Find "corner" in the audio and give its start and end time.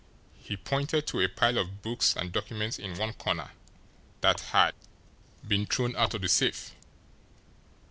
3.13-3.51